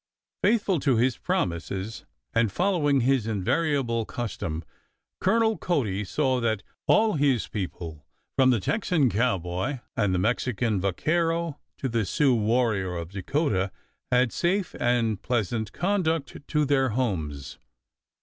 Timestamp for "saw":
6.03-6.39